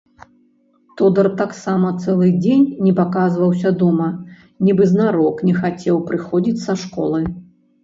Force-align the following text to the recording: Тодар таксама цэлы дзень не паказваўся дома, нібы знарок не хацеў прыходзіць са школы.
Тодар 1.01 1.27
таксама 1.41 1.87
цэлы 2.05 2.29
дзень 2.45 2.63
не 2.87 2.93
паказваўся 3.01 3.69
дома, 3.83 4.09
нібы 4.65 4.91
знарок 4.95 5.47
не 5.51 5.55
хацеў 5.61 6.03
прыходзіць 6.11 6.63
са 6.67 6.81
школы. 6.89 7.25